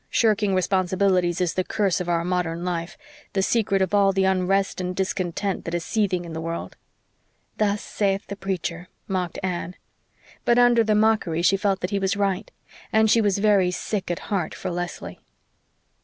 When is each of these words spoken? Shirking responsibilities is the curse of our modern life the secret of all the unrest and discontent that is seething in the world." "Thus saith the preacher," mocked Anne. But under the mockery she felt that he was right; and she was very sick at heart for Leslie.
Shirking 0.09 0.55
responsibilities 0.55 1.39
is 1.41 1.53
the 1.53 1.63
curse 1.63 2.01
of 2.01 2.09
our 2.09 2.25
modern 2.25 2.65
life 2.65 2.97
the 3.33 3.43
secret 3.43 3.83
of 3.83 3.93
all 3.93 4.11
the 4.11 4.23
unrest 4.23 4.81
and 4.81 4.95
discontent 4.95 5.63
that 5.63 5.75
is 5.75 5.85
seething 5.85 6.25
in 6.25 6.33
the 6.33 6.41
world." 6.41 6.75
"Thus 7.59 7.83
saith 7.83 8.25
the 8.25 8.35
preacher," 8.35 8.87
mocked 9.07 9.37
Anne. 9.43 9.75
But 10.43 10.57
under 10.57 10.83
the 10.83 10.95
mockery 10.95 11.43
she 11.43 11.55
felt 11.55 11.81
that 11.81 11.91
he 11.91 11.99
was 11.99 12.17
right; 12.17 12.49
and 12.91 13.11
she 13.11 13.21
was 13.21 13.37
very 13.37 13.69
sick 13.69 14.09
at 14.09 14.33
heart 14.33 14.55
for 14.55 14.71
Leslie. 14.71 15.19